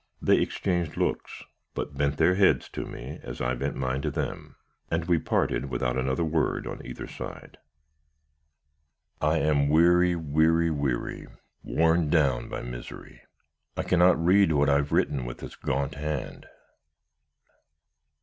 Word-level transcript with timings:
"They 0.19 0.39
exchanged 0.41 0.97
looks, 0.97 1.43
but 1.75 1.95
bent 1.95 2.17
their 2.17 2.33
heads 2.33 2.69
to 2.69 2.87
me 2.87 3.19
as 3.21 3.39
I 3.39 3.53
bent 3.53 3.75
mine 3.75 4.01
to 4.01 4.09
them, 4.09 4.55
and 4.89 5.05
we 5.05 5.19
parted 5.19 5.69
without 5.69 5.95
another 5.95 6.23
word 6.23 6.65
on 6.65 6.83
either 6.83 7.05
side. 7.05 7.59
"I 9.21 9.37
am 9.37 9.69
weary, 9.69 10.15
weary, 10.15 10.71
weary 10.71 11.27
worn 11.61 12.09
down 12.09 12.49
by 12.49 12.63
misery. 12.63 13.21
I 13.77 13.83
cannot 13.83 14.17
read 14.19 14.53
what 14.53 14.71
I 14.71 14.77
have 14.77 14.91
written 14.91 15.23
with 15.23 15.37
this 15.37 15.55
gaunt 15.55 15.93
hand. 15.93 16.47